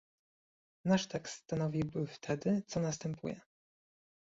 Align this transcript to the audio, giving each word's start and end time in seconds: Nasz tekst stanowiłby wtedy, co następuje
Nasz 0.85 1.07
tekst 1.07 1.35
stanowiłby 1.43 2.07
wtedy, 2.07 2.61
co 2.67 2.79
następuje 2.79 3.41